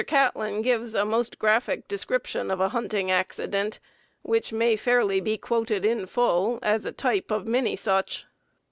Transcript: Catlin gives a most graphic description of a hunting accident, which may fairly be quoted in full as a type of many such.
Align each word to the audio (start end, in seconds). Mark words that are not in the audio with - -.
Catlin 0.07 0.63
gives 0.63 0.95
a 0.95 1.05
most 1.05 1.37
graphic 1.37 1.87
description 1.87 2.49
of 2.49 2.59
a 2.59 2.69
hunting 2.69 3.11
accident, 3.11 3.79
which 4.23 4.51
may 4.51 4.75
fairly 4.75 5.19
be 5.19 5.37
quoted 5.37 5.85
in 5.85 6.07
full 6.07 6.57
as 6.63 6.85
a 6.85 6.91
type 6.91 7.29
of 7.29 7.47
many 7.47 7.75
such. 7.75 8.25